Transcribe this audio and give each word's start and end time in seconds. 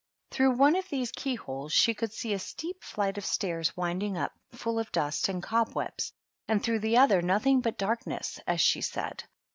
Through 0.31 0.53
one 0.57 0.75
of 0.75 0.89
these 0.89 1.11
key 1.11 1.35
holes 1.35 1.71
she 1.71 1.93
could 1.93 2.11
see 2.11 2.33
a 2.33 2.39
steep 2.39 2.83
flight 2.83 3.19
of 3.19 3.23
stairs 3.23 3.77
winding 3.77 4.17
up, 4.17 4.31
full 4.51 4.79
of 4.79 4.91
dust 4.91 5.29
and 5.29 5.43
cobwebs, 5.43 6.11
and 6.47 6.63
through 6.63 6.79
the 6.79 6.97
other 6.97 7.21
nothing 7.21 7.61
but 7.61 7.77
darkness, 7.77 8.39
as 8.47 8.59
she 8.61 8.81
said. 8.81 9.25